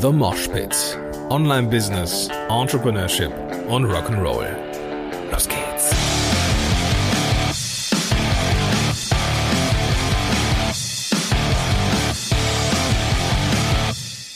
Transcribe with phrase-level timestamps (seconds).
[0.00, 0.74] The Mosh Pit.
[1.28, 3.30] Online Business, Entrepreneurship
[3.68, 4.46] und Rock'n'Roll.
[5.30, 5.90] Los geht's.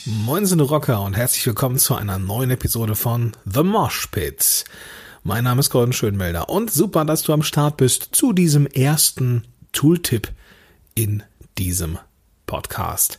[0.05, 4.65] Moin sind Rocker und herzlich willkommen zu einer neuen Episode von The Mosh Pit.
[5.23, 9.47] Mein Name ist Gordon Schönmelder und super, dass du am Start bist zu diesem ersten
[9.71, 10.31] Tooltip
[10.93, 11.23] in
[11.57, 11.97] diesem
[12.45, 13.17] Podcast.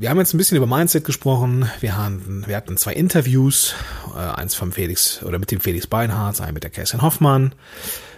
[0.00, 1.68] Wir haben jetzt ein bisschen über Mindset gesprochen.
[1.80, 3.74] Wir hatten, wir hatten zwei Interviews,
[4.16, 7.54] äh, eins vom Felix oder mit dem Felix Beinhardt, ein mit der Kerstin Hoffmann.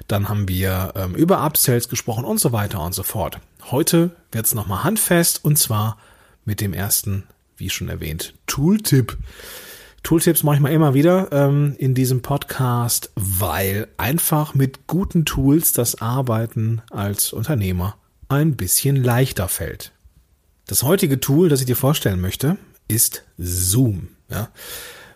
[0.06, 3.40] Dann haben wir ähm, über Upsells gesprochen und so weiter und so fort.
[3.72, 5.98] Heute wird es nochmal handfest und zwar
[6.44, 7.24] mit dem ersten,
[7.56, 9.18] wie schon erwähnt, Tooltip.
[10.04, 15.72] Tooltips mache ich mal immer wieder ähm, in diesem Podcast, weil einfach mit guten Tools
[15.72, 17.96] das Arbeiten als Unternehmer
[18.28, 19.90] ein bisschen leichter fällt.
[20.66, 24.08] Das heutige Tool, das ich dir vorstellen möchte, ist Zoom.
[24.28, 24.48] Ja?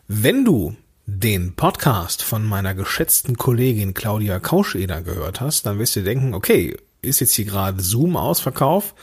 [0.09, 0.75] Wenn du
[1.07, 6.77] den Podcast von meiner geschätzten Kollegin Claudia Kauscheder gehört hast, dann wirst du denken, okay,
[7.01, 8.95] ist jetzt hier gerade Zoom Ausverkauf?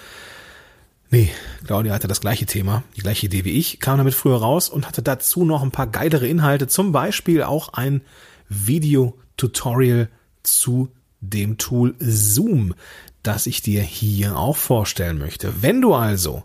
[1.10, 1.32] Nee,
[1.66, 4.86] Claudia hatte das gleiche Thema, die gleiche Idee wie ich, kam damit früher raus und
[4.88, 8.02] hatte dazu noch ein paar geilere Inhalte, zum Beispiel auch ein
[8.50, 10.10] Video-Tutorial
[10.42, 10.90] zu
[11.22, 12.74] dem Tool Zoom,
[13.24, 15.62] das ich dir hier auch vorstellen möchte.
[15.62, 16.44] Wenn du also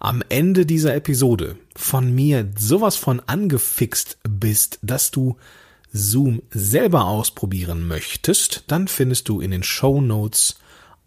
[0.00, 5.36] am Ende dieser Episode von mir sowas von angefixt bist, dass du
[5.92, 10.58] Zoom selber ausprobieren möchtest, dann findest du in den Show Notes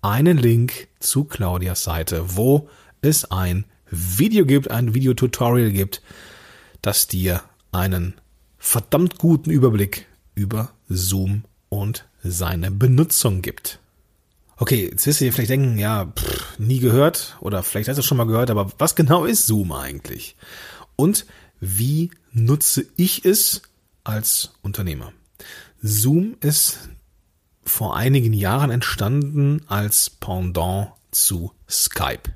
[0.02, 2.70] einen Link zu Claudias Seite, wo
[3.02, 6.02] es ein Video gibt, ein Videotutorial gibt,
[6.82, 8.16] das dir einen
[8.58, 13.81] verdammt guten Überblick über Zoom und seine Benutzung gibt.
[14.62, 18.04] Okay, jetzt wirst du dir vielleicht denken, ja, pff, nie gehört oder vielleicht hast du
[18.04, 20.36] schon mal gehört, aber was genau ist Zoom eigentlich?
[20.95, 21.26] Und
[21.59, 23.64] wie nutze ich es
[24.04, 25.14] als Unternehmer?
[25.82, 26.78] Zoom ist
[27.64, 32.30] vor einigen Jahren entstanden als Pendant zu Skype.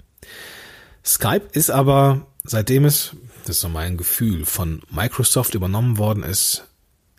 [1.06, 3.12] Skype ist aber, seitdem es,
[3.44, 6.66] das ist so mein Gefühl, von Microsoft übernommen worden ist,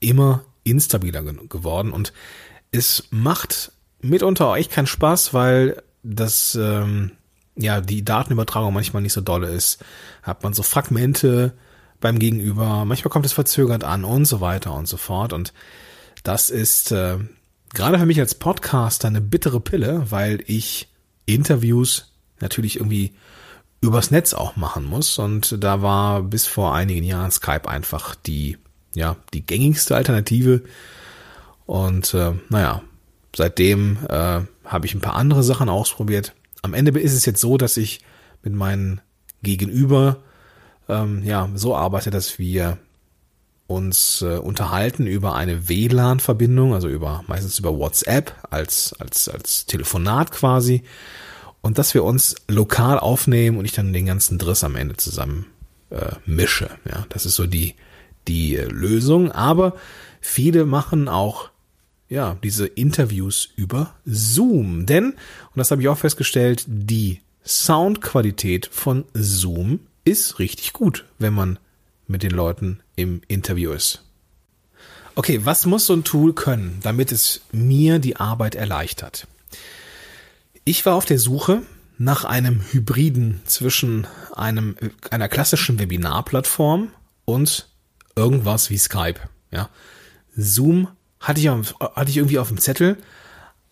[0.01, 2.13] immer instabiler geworden und
[2.73, 3.71] es macht
[4.09, 7.13] mitunter auch echt keinen Spaß, weil das ähm,
[7.57, 9.85] ja die Datenübertragung manchmal nicht so dolle ist.
[10.23, 11.55] Hat man so Fragmente
[12.01, 15.33] beim Gegenüber, manchmal kommt es verzögert an und so weiter und so fort.
[15.33, 15.53] Und
[16.23, 17.19] das ist äh,
[17.75, 20.89] gerade für mich als Podcaster eine bittere Pille, weil ich
[21.25, 23.15] Interviews natürlich irgendwie
[23.81, 25.19] übers Netz auch machen muss.
[25.19, 28.59] Und da war bis vor einigen Jahren Skype einfach die,
[28.95, 30.63] ja, die gängigste Alternative.
[31.67, 32.83] Und äh, naja,
[33.37, 36.35] Seitdem äh, habe ich ein paar andere Sachen ausprobiert.
[36.63, 38.01] Am Ende ist es jetzt so, dass ich
[38.43, 39.03] mit meinen
[39.43, 40.23] Gegenüber
[40.89, 42.79] ähm, ja so arbeite, dass wir
[43.67, 50.33] uns äh, unterhalten über eine WLAN-Verbindung, also über meistens über WhatsApp als als als Telefonat
[50.33, 50.85] quasi
[51.61, 55.45] und dass wir uns lokal aufnehmen und ich dann den ganzen Driss am Ende zusammen
[55.91, 56.71] äh, mische.
[56.89, 57.75] Ja, das ist so die
[58.29, 59.31] die äh, Lösung.
[59.31, 59.75] Aber
[60.23, 61.51] viele machen auch
[62.09, 64.87] ja, diese Interviews über Zoom.
[64.87, 71.35] Denn, und das habe ich auch festgestellt, die Soundqualität von Zoom ist richtig gut, wenn
[71.35, 71.59] man
[72.07, 74.03] mit den Leuten im Interview ist.
[75.15, 79.27] Okay, was muss so ein Tool können, damit es mir die Arbeit erleichtert?
[80.65, 81.63] Ich war auf der Suche
[81.99, 84.77] nach einem Hybriden zwischen einem,
[85.11, 86.89] einer klassischen Webinarplattform
[87.25, 87.69] und
[88.15, 89.21] irgendwas wie Skype.
[89.51, 89.71] Ja,
[90.37, 90.89] Zoom
[91.27, 92.97] hatte ich, hatte ich irgendwie auf dem Zettel,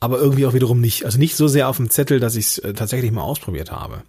[0.01, 1.05] aber irgendwie auch wiederum nicht.
[1.05, 4.03] Also nicht so sehr auf dem Zettel, dass ich es äh, tatsächlich mal ausprobiert habe.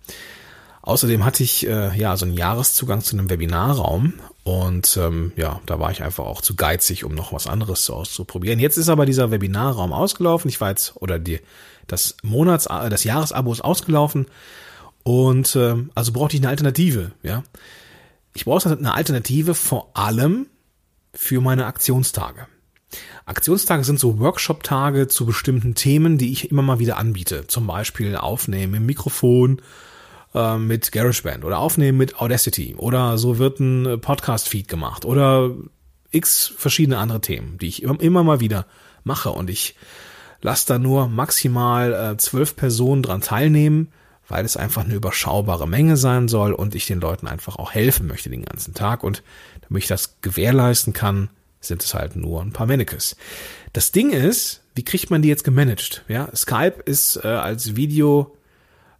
[0.82, 4.14] Außerdem hatte ich äh, ja so einen Jahreszugang zu einem Webinarraum
[4.44, 8.60] und ähm, ja, da war ich einfach auch zu geizig, um noch was anderes auszuprobieren.
[8.60, 10.50] Jetzt ist aber dieser Webinarraum ausgelaufen.
[10.50, 11.40] Ich war jetzt oder die
[11.88, 14.28] das Monats äh, das Jahresabo ist ausgelaufen
[15.04, 17.12] und äh, also brauchte ich eine Alternative.
[17.24, 17.44] Ja,
[18.34, 20.48] ich brauchte eine Alternative vor allem
[21.14, 22.48] für meine Aktionstage.
[23.26, 27.48] Aktionstage sind so Workshop-Tage zu bestimmten Themen, die ich immer mal wieder anbiete.
[27.48, 29.62] Zum Beispiel aufnehmen im Mikrofon
[30.36, 32.76] äh, mit GarageBand oder aufnehmen mit Audacity.
[32.78, 35.06] Oder so wird ein Podcast-Feed gemacht.
[35.06, 35.52] Oder
[36.12, 38.68] x verschiedene andere Themen, die ich immer, immer mal wieder
[39.04, 39.32] mache.
[39.32, 39.76] Und ich
[40.42, 43.92] lasse da nur maximal äh, zwölf Personen dran teilnehmen,
[44.28, 48.06] weil es einfach eine überschaubare Menge sein soll und ich den Leuten einfach auch helfen
[48.06, 49.04] möchte den ganzen Tag.
[49.04, 49.24] Und
[49.62, 51.30] damit ich das gewährleisten kann,
[51.68, 53.16] sind es halt nur ein paar Mannequins.
[53.74, 56.04] Das Ding ist, wie kriegt man die jetzt gemanagt?
[56.08, 58.36] Ja, Skype ist äh, als Video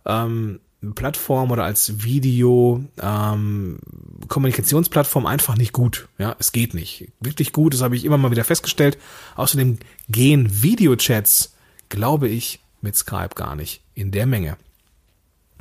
[0.06, 0.60] ähm,
[0.94, 3.80] Plattform oder als Video ähm,
[4.28, 6.08] Kommunikationsplattform einfach nicht gut.
[6.18, 7.12] Ja, es geht nicht.
[7.20, 8.98] Wirklich gut, das habe ich immer mal wieder festgestellt.
[9.36, 9.80] Außerdem
[10.10, 11.56] gehen Videochats,
[11.90, 14.58] glaube ich, mit Skype gar nicht in der Menge.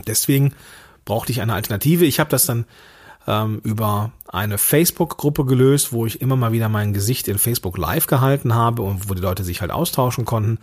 [0.07, 0.55] Deswegen
[1.05, 2.05] brauchte ich eine Alternative.
[2.05, 2.67] Ich habe das dann
[3.27, 8.07] ähm, über eine Facebook-Gruppe gelöst, wo ich immer mal wieder mein Gesicht in Facebook Live
[8.07, 10.59] gehalten habe und wo die Leute sich halt austauschen konnten.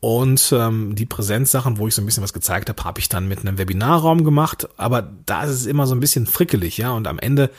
[0.00, 3.28] Und ähm, die Präsenzsachen, wo ich so ein bisschen was gezeigt habe, habe ich dann
[3.28, 4.68] mit einem Webinarraum gemacht.
[4.76, 6.92] Aber da ist es immer so ein bisschen frickelig, ja.
[6.92, 7.50] Und am Ende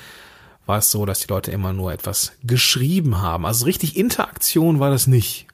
[0.66, 3.46] war es so, dass die Leute immer nur etwas geschrieben haben.
[3.46, 5.48] Also richtig Interaktion war das nicht.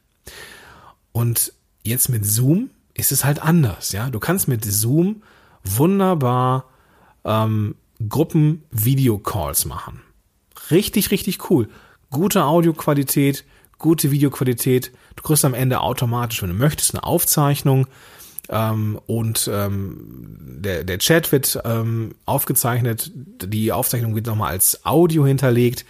[1.12, 1.54] Und
[1.84, 4.10] jetzt mit Zoom ist es halt anders, ja.
[4.10, 5.24] Du kannst mit Zoom
[5.64, 6.66] wunderbar
[7.24, 7.76] ähm,
[8.10, 10.02] Gruppen-Video-Calls machen.
[10.72, 11.70] Richtig, richtig cool.
[12.10, 13.44] Gute Audioqualität,
[13.78, 14.92] gute Videoqualität.
[15.16, 17.88] Du kriegst am Ende automatisch, wenn du möchtest, eine Aufzeichnung.
[18.50, 25.26] Ähm, und ähm, der, der Chat wird ähm, aufgezeichnet, die Aufzeichnung wird nochmal als Audio
[25.26, 25.86] hinterlegt.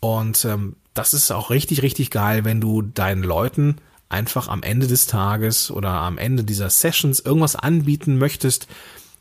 [0.00, 3.76] Und ähm, das ist auch richtig, richtig geil, wenn du deinen Leuten
[4.08, 8.66] einfach am Ende des Tages oder am Ende dieser Sessions irgendwas anbieten möchtest,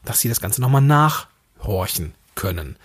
[0.04, 2.78] dass sie das Ganze nochmal nachhorchen können.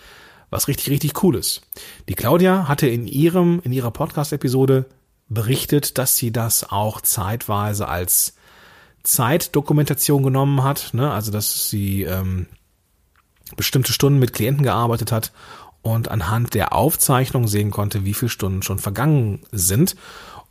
[0.51, 1.63] Was richtig, richtig cool ist.
[2.09, 4.87] Die Claudia hatte in ihrem, in ihrer Podcast-Episode
[5.29, 8.35] berichtet, dass sie das auch zeitweise als
[9.05, 11.13] Zeitdokumentation genommen hat, ne?
[11.13, 12.47] also dass sie ähm,
[13.57, 15.33] bestimmte Stunden mit Klienten gearbeitet hat
[15.83, 19.95] und anhand der Aufzeichnung sehen konnte, wie viele Stunden schon vergangen sind.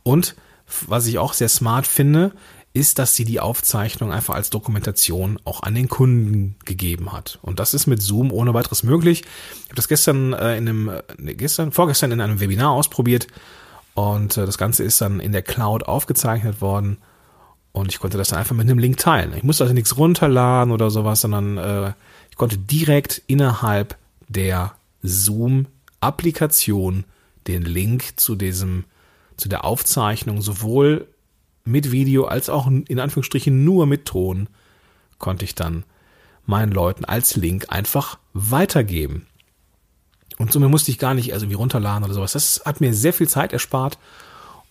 [0.02, 0.34] Und
[0.86, 2.32] was ich auch sehr smart finde,
[2.74, 7.38] ist, dass sie die Aufzeichnung einfach als Dokumentation auch an den Kunden gegeben hat.
[7.40, 9.22] Und das ist mit Zoom ohne weiteres möglich.
[9.22, 13.28] Ich habe das gestern äh, in einem, nee, gestern, vorgestern in einem Webinar ausprobiert
[13.94, 16.98] und äh, das Ganze ist dann in der Cloud aufgezeichnet worden
[17.70, 19.34] und ich konnte das dann einfach mit einem Link teilen.
[19.36, 21.92] Ich musste also nichts runterladen oder sowas, sondern äh,
[22.30, 23.96] ich konnte direkt innerhalb
[24.28, 27.04] der Zoom-Applikation
[27.46, 28.82] den Link zu diesem,
[29.36, 31.06] zu der Aufzeichnung sowohl
[31.64, 34.48] mit Video als auch in Anführungsstrichen nur mit Ton
[35.18, 35.84] konnte ich dann
[36.46, 39.26] meinen Leuten als Link einfach weitergeben.
[40.38, 42.32] Und somit musste ich gar nicht also wie runterladen oder sowas.
[42.32, 43.98] Das hat mir sehr viel Zeit erspart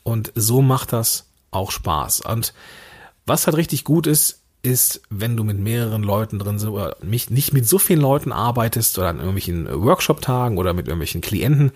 [0.03, 2.21] und so macht das auch Spaß.
[2.21, 2.53] Und
[3.25, 7.53] was halt richtig gut ist, ist, wenn du mit mehreren Leuten drin sind oder nicht
[7.53, 11.71] mit so vielen Leuten arbeitest oder an irgendwelchen Workshop-Tagen oder mit irgendwelchen Klienten,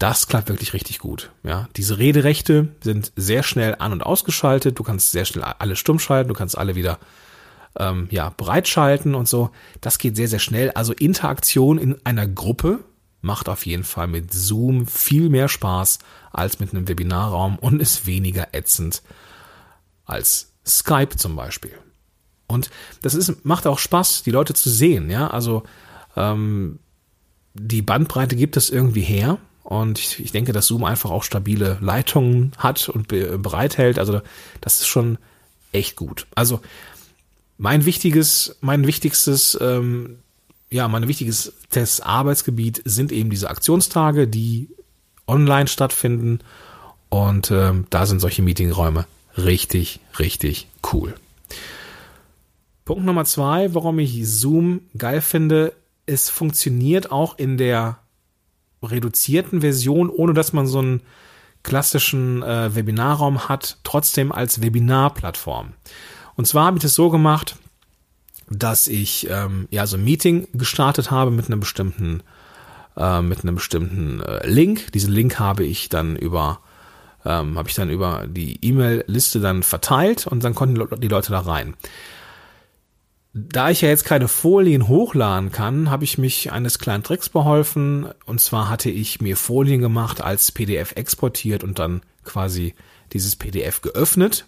[0.00, 1.30] das klappt wirklich richtig gut.
[1.42, 4.78] Ja, diese Rederechte sind sehr schnell an und ausgeschaltet.
[4.78, 6.28] Du kannst sehr schnell alle stumm schalten.
[6.28, 6.98] Du kannst alle wieder
[7.78, 9.50] ähm, ja bereitschalten und so.
[9.82, 10.70] Das geht sehr sehr schnell.
[10.70, 12.82] Also Interaktion in einer Gruppe
[13.20, 15.98] macht auf jeden Fall mit Zoom viel mehr Spaß
[16.32, 19.02] als mit einem Webinarraum und ist weniger ätzend
[20.06, 21.74] als Skype zum Beispiel.
[22.46, 22.70] Und
[23.02, 25.10] das ist macht auch Spaß, die Leute zu sehen.
[25.10, 25.62] Ja, also
[26.16, 26.78] ähm,
[27.52, 31.78] die Bandbreite gibt es irgendwie her und ich, ich denke, dass Zoom einfach auch stabile
[31.80, 33.98] Leitungen hat und be bereithält.
[33.98, 34.20] Also
[34.60, 35.18] das ist schon
[35.72, 36.26] echt gut.
[36.34, 36.60] Also
[37.58, 40.18] mein wichtiges, mein wichtigstes, ähm,
[40.70, 41.52] ja, mein wichtiges
[42.00, 44.68] Arbeitsgebiet sind eben diese Aktionstage, die
[45.26, 46.40] online stattfinden.
[47.08, 49.06] Und ähm, da sind solche Meetingräume
[49.36, 51.14] richtig, richtig cool.
[52.84, 55.74] Punkt Nummer zwei, warum ich Zoom geil finde,
[56.06, 57.98] es funktioniert auch in der
[58.82, 61.02] reduzierten Version, ohne dass man so einen
[61.62, 65.74] klassischen äh, Webinarraum hat, trotzdem als Webinarplattform.
[66.36, 67.56] Und zwar habe ich das so gemacht,
[68.48, 72.22] dass ich ähm, ja so ein Meeting gestartet habe mit einem bestimmten
[72.96, 74.90] äh, mit einem bestimmten äh, Link.
[74.92, 76.60] Diesen Link habe ich dann über
[77.24, 81.40] ähm, habe ich dann über die E-Mail-Liste dann verteilt und dann konnten die Leute da
[81.40, 81.74] rein.
[83.32, 88.08] Da ich ja jetzt keine Folien hochladen kann, habe ich mich eines kleinen Tricks beholfen.
[88.26, 92.74] Und zwar hatte ich mir Folien gemacht, als PDF exportiert und dann quasi
[93.12, 94.46] dieses PDF geöffnet.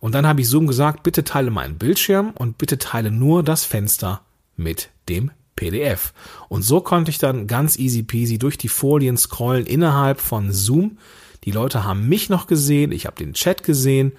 [0.00, 3.64] Und dann habe ich Zoom gesagt, bitte teile meinen Bildschirm und bitte teile nur das
[3.64, 4.20] Fenster
[4.56, 6.12] mit dem PDF.
[6.48, 10.98] Und so konnte ich dann ganz easy peasy durch die Folien scrollen innerhalb von Zoom.
[11.44, 14.12] Die Leute haben mich noch gesehen, ich habe den Chat gesehen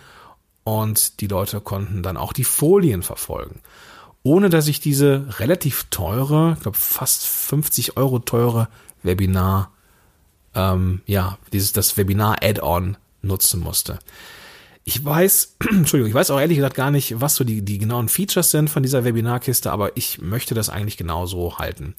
[0.64, 3.62] und die Leute konnten dann auch die Folien verfolgen.
[4.24, 8.70] Ohne dass ich diese relativ teure, ich glaube fast 50 Euro teure
[9.04, 9.72] Webinar,
[10.56, 14.00] ähm, ja, dieses das Webinar-Add-on nutzen musste.
[14.86, 18.08] Ich weiß, Entschuldigung, ich weiß auch ehrlich gesagt gar nicht, was so die, die genauen
[18.08, 21.96] Features sind von dieser Webinarkiste, aber ich möchte das eigentlich genauso halten.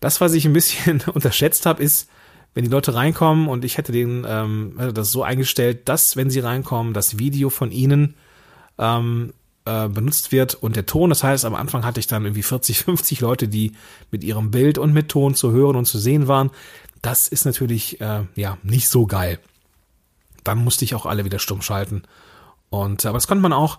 [0.00, 2.08] Das, was ich ein bisschen unterschätzt habe, ist,
[2.54, 6.40] wenn die Leute reinkommen und ich hätte den ähm, das so eingestellt, dass wenn sie
[6.40, 8.14] reinkommen, das Video von ihnen
[8.78, 9.32] ähm,
[9.64, 11.10] äh, benutzt wird und der Ton.
[11.10, 13.72] Das heißt, am Anfang hatte ich dann irgendwie 40, 50 Leute, die
[14.10, 16.50] mit ihrem Bild und mit Ton zu hören und zu sehen waren.
[17.00, 19.38] Das ist natürlich äh, ja nicht so geil.
[20.44, 22.02] Dann musste ich auch alle wieder stumm schalten.
[22.70, 23.78] Und aber das konnte man auch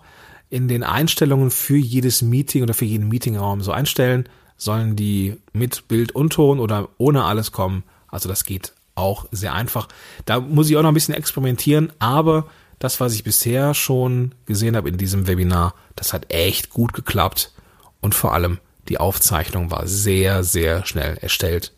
[0.50, 4.28] in den Einstellungen für jedes Meeting oder für jeden Meetingraum so einstellen.
[4.56, 7.82] Sollen die mit Bild und Ton oder ohne alles kommen?
[8.14, 9.88] Also das geht auch sehr einfach.
[10.24, 12.46] Da muss ich auch noch ein bisschen experimentieren, aber
[12.78, 17.52] das, was ich bisher schon gesehen habe in diesem Webinar, das hat echt gut geklappt
[18.00, 21.72] und vor allem die Aufzeichnung war sehr, sehr schnell erstellt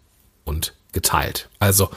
[0.44, 1.48] und geteilt.
[1.58, 1.90] Also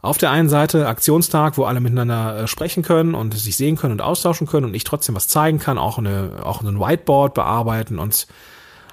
[0.00, 3.92] auf der einen Seite Aktionstag, wo alle miteinander äh, sprechen können und sich sehen können
[3.92, 7.98] und austauschen können und ich trotzdem was zeigen kann, auch eine auch ein Whiteboard bearbeiten
[7.98, 8.26] und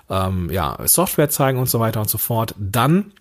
[0.10, 2.56] ähm, ja Software zeigen und so weiter und so fort.
[2.58, 3.12] Dann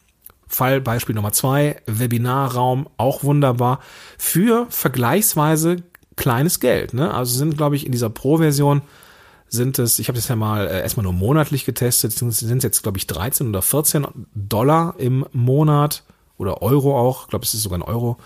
[0.51, 3.79] Fallbeispiel Nummer zwei, Webinarraum, auch wunderbar
[4.19, 5.77] für vergleichsweise
[6.17, 6.93] kleines Geld.
[6.93, 7.15] Ne?
[7.15, 8.83] Also sind, glaube ich, in dieser Pro-Version
[9.49, 12.83] sind es, ich habe das ja mal äh, erstmal nur monatlich getestet, sind, sind jetzt,
[12.83, 16.03] glaube ich, 13 oder 14 Dollar im Monat
[16.37, 18.17] oder Euro auch, ich glaube, es ist sogar ein Euro.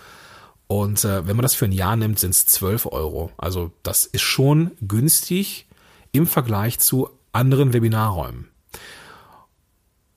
[0.67, 3.31] Und äh, wenn man das für ein Jahr nimmt, sind es 12 Euro.
[3.37, 5.67] Also das ist schon günstig
[6.11, 8.47] im Vergleich zu anderen Webinarräumen.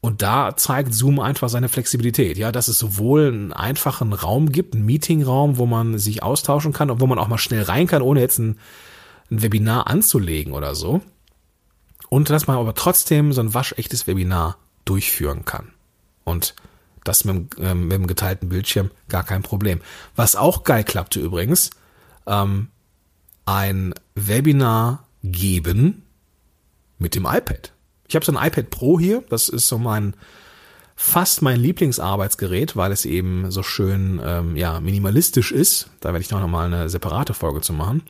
[0.09, 4.75] Und da zeigt Zoom einfach seine Flexibilität, ja, dass es sowohl einen einfachen Raum gibt,
[4.75, 8.01] einen Meetingraum, wo man sich austauschen kann und wo man auch mal schnell rein kann,
[8.01, 8.59] ohne jetzt ein,
[9.31, 11.03] ein Webinar anzulegen oder so.
[12.09, 15.73] Und dass man aber trotzdem so ein waschechtes Webinar durchführen kann.
[16.25, 16.55] Und
[17.05, 19.83] das mit, dem, äh, mit dem geteilten Bildschirm gar kein Problem.
[20.17, 21.69] Was auch geil klappte übrigens,
[22.27, 22.69] ähm,
[23.45, 26.07] ein Webinar geben
[26.97, 27.73] mit dem iPad.
[28.09, 30.15] Ich habe so ein iPad Pro hier, das ist so mein
[30.97, 35.91] fast mein Lieblingsarbeitsgerät, weil es eben so schön ähm, ja minimalistisch ist.
[36.01, 38.03] Da werde ich noch mal eine separate Folge zu machen.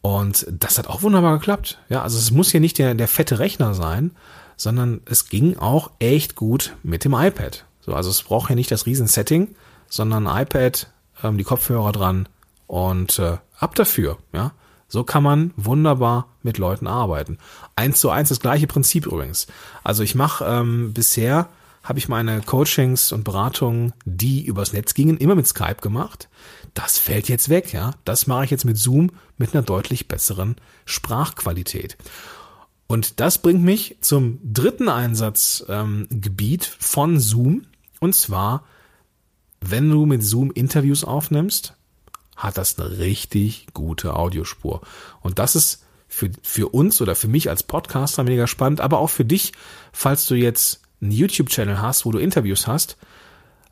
[0.00, 1.78] Und das hat auch wunderbar geklappt.
[1.88, 4.10] Ja, also es muss hier nicht der, der fette Rechner sein,
[4.56, 7.64] sondern es ging auch echt gut mit dem iPad.
[7.80, 9.54] So, also es braucht hier nicht das Riesen-Setting,
[9.88, 10.90] sondern iPad,
[11.22, 12.28] ähm, die Kopfhörer dran
[12.66, 14.18] und äh, ab dafür.
[14.32, 14.52] Ja,
[14.88, 17.38] so kann man wunderbar mit Leuten arbeiten.
[17.76, 19.46] Eins zu eins das gleiche Prinzip übrigens.
[19.82, 21.48] Also ich mache ähm, bisher
[21.84, 26.30] habe ich meine Coachings und Beratungen, die übers Netz gingen, immer mit Skype gemacht.
[26.72, 27.92] Das fällt jetzt weg, ja.
[28.04, 31.98] Das mache ich jetzt mit Zoom mit einer deutlich besseren Sprachqualität.
[32.86, 37.66] Und das bringt mich zum dritten Einsatzgebiet ähm, von Zoom.
[38.00, 38.64] Und zwar,
[39.60, 41.76] wenn du mit Zoom Interviews aufnimmst,
[42.36, 44.82] hat das eine richtig gute Audiospur.
[45.20, 49.10] Und das ist für, für uns oder für mich als Podcaster mega spannend, aber auch
[49.10, 49.52] für dich,
[49.92, 52.96] falls du jetzt einen YouTube-Channel hast, wo du Interviews hast,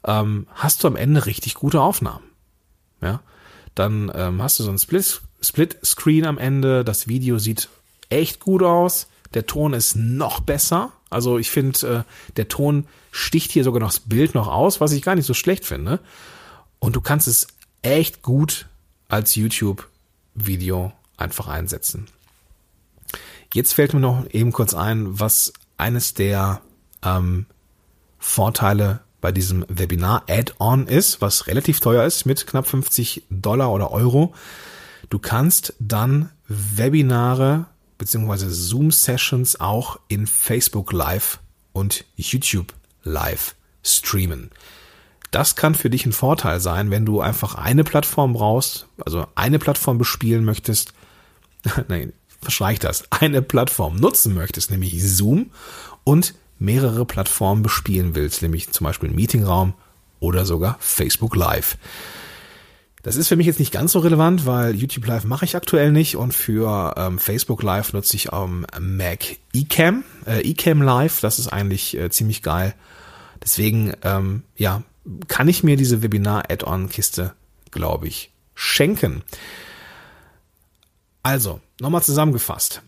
[0.04, 2.24] ähm, hast du am Ende richtig gute Aufnahmen.
[3.00, 3.20] Ja,
[3.74, 7.68] dann ähm, hast du so ein Split, Split-Screen am Ende, das Video sieht
[8.10, 13.52] echt gut aus, der Ton ist noch besser, also ich finde, äh, der Ton sticht
[13.52, 16.00] hier sogar noch das Bild noch aus, was ich gar nicht so schlecht finde.
[16.78, 17.48] Und du kannst es
[17.82, 18.66] echt gut
[19.08, 22.06] als YouTube-Video einfach einsetzen.
[23.52, 26.62] Jetzt fällt mir noch eben kurz ein, was eines der
[27.02, 27.46] ähm,
[28.18, 33.90] Vorteile bei diesem Webinar Add-on ist, was relativ teuer ist mit knapp 50 Dollar oder
[33.90, 34.34] Euro.
[35.10, 37.66] Du kannst dann Webinare
[37.98, 41.38] beziehungsweise Zoom-Sessions auch in Facebook Live
[41.72, 42.72] und YouTube
[43.04, 44.50] Live streamen.
[45.32, 49.58] Das kann für dich ein Vorteil sein, wenn du einfach eine Plattform brauchst, also eine
[49.58, 50.92] Plattform bespielen möchtest.
[51.88, 53.04] Nein, verschweig das.
[53.10, 55.50] Eine Plattform nutzen möchtest, nämlich Zoom
[56.04, 59.72] und mehrere Plattformen bespielen willst, nämlich zum Beispiel Meetingraum
[60.20, 61.78] oder sogar Facebook Live.
[63.02, 65.92] Das ist für mich jetzt nicht ganz so relevant, weil YouTube Live mache ich aktuell
[65.92, 71.20] nicht und für ähm, Facebook Live nutze ich ähm, Mac eCam, äh, eCam Live.
[71.20, 72.74] Das ist eigentlich äh, ziemlich geil.
[73.42, 74.82] Deswegen, ähm, ja,
[75.28, 77.34] kann ich mir diese Webinar-Add-on-Kiste,
[77.70, 79.22] glaube ich, schenken.
[81.22, 82.82] Also, nochmal zusammengefasst.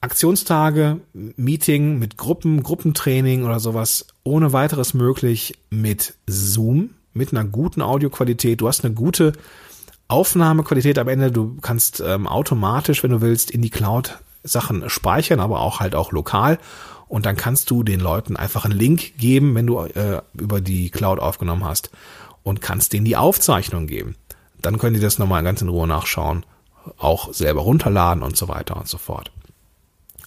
[0.00, 7.82] Aktionstage, Meeting mit Gruppen, Gruppentraining oder sowas ohne weiteres möglich mit Zoom, mit einer guten
[7.82, 8.60] Audioqualität.
[8.60, 9.32] Du hast eine gute
[10.08, 11.30] Aufnahmequalität am Ende.
[11.30, 15.94] Du kannst ähm, automatisch, wenn du willst, in die Cloud Sachen speichern, aber auch halt
[15.94, 16.58] auch lokal
[17.12, 20.88] und dann kannst du den Leuten einfach einen Link geben, wenn du äh, über die
[20.88, 21.90] Cloud aufgenommen hast
[22.42, 24.16] und kannst denen die Aufzeichnung geben.
[24.62, 26.46] Dann können die das nochmal ganz in Ruhe nachschauen,
[26.96, 29.30] auch selber runterladen und so weiter und so fort.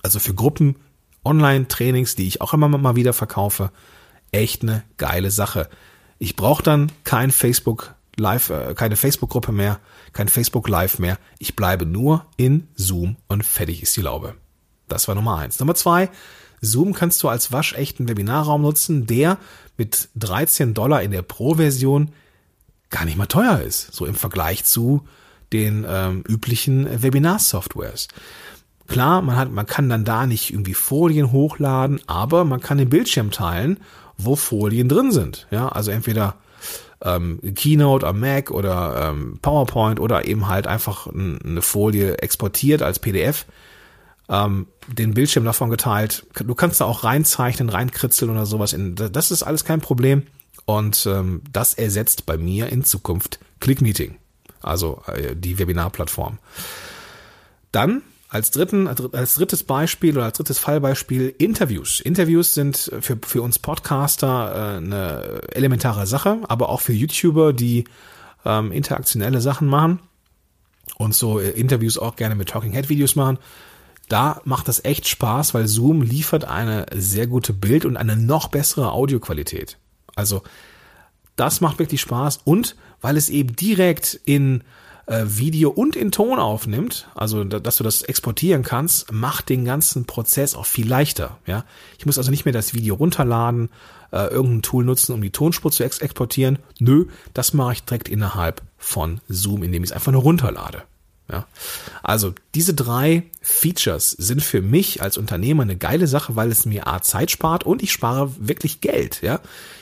[0.04, 0.76] Also für Gruppen
[1.24, 3.72] Online-Trainings, die ich auch immer mal wieder verkaufe,
[4.32, 5.68] echt eine geile Sache.
[6.20, 9.80] Ich brauche dann kein Facebook Live, äh, keine Facebook-Gruppe mehr,
[10.14, 11.18] kein Facebook Live mehr.
[11.40, 14.36] Ich bleibe nur in Zoom und fertig ist die Laube.
[14.88, 15.60] Das war Nummer eins.
[15.60, 16.12] Nummer zwei,
[16.66, 19.38] Zoom kannst du als waschechten Webinarraum nutzen, der
[19.78, 22.10] mit 13 Dollar in der Pro-Version
[22.90, 25.02] gar nicht mal teuer ist, so im Vergleich zu
[25.54, 28.08] den ähm, üblichen Webinar-Softwares.
[28.88, 32.90] Klar, man hat, man kann dann da nicht irgendwie Folien hochladen, aber man kann den
[32.90, 33.80] Bildschirm teilen,
[34.18, 35.48] wo Folien drin sind.
[35.50, 36.36] Ja, also entweder
[37.02, 43.00] ähm, Keynote am Mac oder ähm, PowerPoint oder eben halt einfach eine Folie exportiert als
[43.00, 43.46] PDF,
[44.30, 46.26] ähm, den Bildschirm davon geteilt.
[46.34, 48.74] Du kannst da auch reinzeichnen, reinkritzeln oder sowas.
[48.74, 50.24] In, das ist alles kein Problem.
[50.66, 54.18] Und ähm, das ersetzt bei mir in Zukunft ClickMeeting,
[54.62, 56.40] also äh, die Webinarplattform.
[57.72, 62.00] Dann als, dritten, als drittes Beispiel oder als drittes Fallbeispiel Interviews.
[62.00, 67.86] Interviews sind für, für uns Podcaster äh, eine elementare Sache, aber auch für YouTuber, die
[68.44, 70.00] ähm, interaktionelle Sachen machen
[70.98, 73.38] und so äh, Interviews auch gerne mit Talking Head Videos machen.
[74.10, 78.50] Da macht das echt Spaß, weil Zoom liefert eine sehr gute Bild- und eine noch
[78.50, 79.78] bessere Audioqualität.
[80.16, 80.44] Also
[81.36, 84.64] das macht wirklich Spaß und weil es eben direkt in
[85.08, 90.06] äh, Video und in Ton aufnimmt, also dass du das exportieren kannst, macht den ganzen
[90.06, 91.38] Prozess auch viel leichter.
[91.46, 91.66] Ja,
[91.98, 93.70] ich muss also nicht mehr das Video runterladen,
[94.12, 96.60] äh, irgendein Tool nutzen, um die Tonspur zu ex exportieren.
[96.80, 100.84] Nö, das mache ich direkt innerhalb von Zoom, indem ich es einfach nur runterlade.
[101.32, 101.48] Ja,
[102.04, 106.88] also diese drei Features sind für mich als Unternehmer eine geile Sache, weil es mir
[106.88, 109.22] A Zeit spart und ich spare wirklich Geld.
[109.24, 109.40] Ja,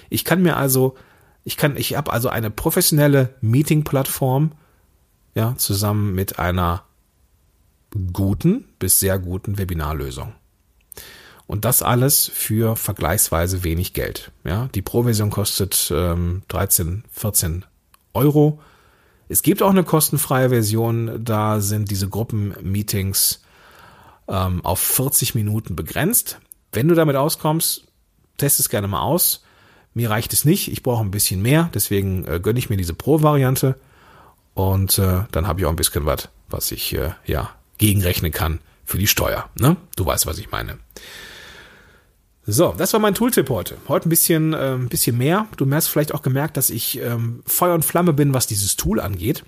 [0.10, 0.96] ich kann mir also,
[1.44, 4.54] ich kann, ich habe also eine professionelle Meeting-Plattform,
[5.36, 6.84] ja, zusammen mit einer
[8.14, 10.34] guten bis sehr guten Webinarlösung.
[11.46, 14.32] Und das alles für vergleichsweise wenig Geld.
[14.46, 17.66] Ja, die Pro-Version kostet ähm, 13, 14
[18.14, 18.62] Euro.
[19.30, 23.42] Es gibt auch eine kostenfreie Version, da sind diese Gruppenmeetings
[24.28, 26.40] ähm, auf 40 Minuten begrenzt.
[26.72, 27.86] Wenn du damit auskommst,
[28.38, 29.44] test es gerne mal aus.
[29.94, 32.96] Mir reicht es nicht, ich brauche ein bisschen mehr, deswegen äh, gönne ich mir diese
[32.96, 33.80] Pro-Variante.
[34.56, 38.60] Und äh, dann habe ich auch ein bisschen was, was ich äh, ja gegenrechnen kann
[38.86, 39.50] für die Steuer.
[39.56, 39.78] Ne?
[39.96, 40.78] Du weißt, was ich meine.
[42.46, 43.78] So, das war mein Tooltip heute.
[43.88, 45.48] Heute ein bisschen, äh, ein bisschen mehr.
[45.56, 49.00] Du hast vielleicht auch gemerkt, dass ich ähm, Feuer und Flamme bin, was dieses Tool
[49.00, 49.46] angeht.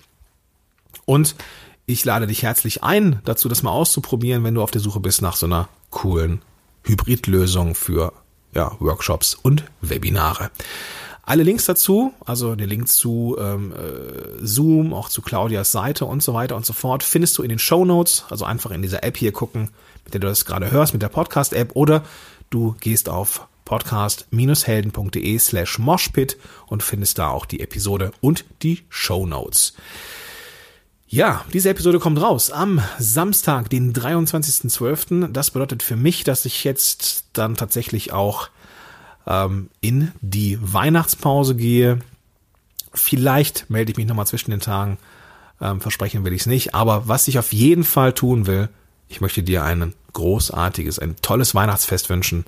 [1.04, 1.36] Und
[1.84, 5.20] ich lade dich herzlich ein, dazu das mal auszuprobieren, wenn du auf der Suche bist
[5.20, 6.40] nach so einer coolen
[6.84, 8.12] Hybridlösung für
[8.54, 10.50] ja, Workshops und Webinare.
[11.22, 16.22] Alle Links dazu, also den Link zu ähm, äh, Zoom, auch zu Claudias Seite und
[16.22, 18.24] so weiter und so fort, findest du in den Show Notes.
[18.30, 19.70] Also einfach in dieser App hier gucken,
[20.04, 22.04] mit der du das gerade hörst, mit der Podcast-App, oder
[22.50, 29.26] du gehst auf podcast-helden.de slash moshpit und findest da auch die Episode und die Show
[29.26, 29.74] Notes.
[31.08, 35.28] Ja, diese Episode kommt raus am Samstag, den 23.12.
[35.28, 38.48] Das bedeutet für mich, dass ich jetzt dann tatsächlich auch
[39.26, 42.00] ähm, in die Weihnachtspause gehe.
[42.92, 44.98] Vielleicht melde ich mich nochmal zwischen den Tagen.
[45.60, 46.74] Ähm, versprechen will ich es nicht.
[46.74, 48.68] Aber was ich auf jeden Fall tun will,
[49.08, 52.44] ich möchte dir ein großartiges, ein tolles Weihnachtsfest wünschen.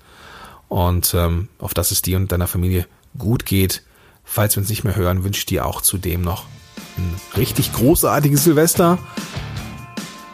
[0.68, 3.82] Und ähm, auf dass es dir und deiner Familie gut geht.
[4.24, 6.44] Falls wir uns nicht mehr hören, wünsche ich dir auch zudem noch
[6.98, 8.98] ein richtig großartiges Silvester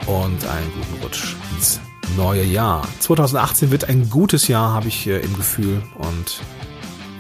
[0.07, 1.81] und einen guten Rutsch ins
[2.17, 2.87] neue Jahr.
[3.01, 5.83] 2018 wird ein gutes Jahr, habe ich äh, im Gefühl.
[5.95, 6.41] Und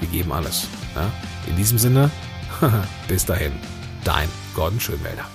[0.00, 0.66] wir geben alles.
[0.94, 1.10] Ja?
[1.48, 2.10] In diesem Sinne,
[3.08, 3.52] bis dahin,
[4.04, 5.26] dein Gordon Schönwälder.